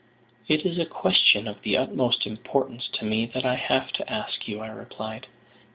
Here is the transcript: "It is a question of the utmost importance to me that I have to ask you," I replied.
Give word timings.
"It 0.47 0.65
is 0.65 0.79
a 0.79 0.85
question 0.87 1.47
of 1.47 1.61
the 1.61 1.77
utmost 1.77 2.25
importance 2.25 2.87
to 2.93 3.05
me 3.05 3.27
that 3.35 3.45
I 3.45 3.53
have 3.53 3.91
to 3.91 4.11
ask 4.11 4.47
you," 4.47 4.59
I 4.59 4.65
replied. 4.69 5.27